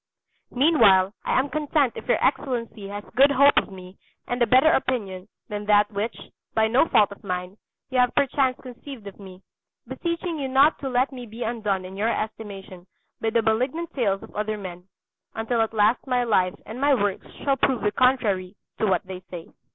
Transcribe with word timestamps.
Meanwhile, 0.49 1.13
I 1.23 1.37
am 1.37 1.47
content 1.51 1.93
if 1.95 2.07
your 2.07 2.17
Excellency 2.25 2.87
has 2.87 3.03
good 3.15 3.29
hope 3.29 3.55
of 3.55 3.71
me 3.71 3.99
and 4.25 4.41
a 4.41 4.47
better 4.47 4.71
opinion 4.71 5.27
than 5.47 5.65
that 5.67 5.91
which, 5.91 6.17
by 6.55 6.67
no 6.67 6.87
fault 6.87 7.11
of 7.11 7.23
mine, 7.23 7.57
you 7.91 7.99
have 7.99 8.15
perchance 8.15 8.59
conceived 8.59 9.05
of 9.05 9.19
me; 9.19 9.43
beseeching 9.87 10.39
you 10.39 10.47
not 10.47 10.79
to 10.79 10.89
let 10.89 11.11
me 11.11 11.27
be 11.27 11.43
undone 11.43 11.85
in 11.85 11.95
your 11.95 12.09
estimation 12.09 12.87
by 13.21 13.29
the 13.29 13.43
malignant 13.43 13.93
tales 13.93 14.23
of 14.23 14.35
other 14.35 14.57
men, 14.57 14.85
until 15.35 15.61
at 15.61 15.71
last 15.71 16.07
my 16.07 16.23
life 16.23 16.55
and 16.65 16.81
my 16.81 16.95
works 16.95 17.27
shall 17.43 17.57
prove 17.57 17.81
the 17.83 17.91
contrary 17.91 18.55
to 18.79 18.87
what 18.87 19.05
they 19.05 19.19
say. 19.29 19.49